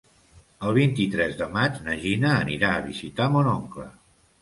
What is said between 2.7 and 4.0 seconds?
a visitar mon oncle.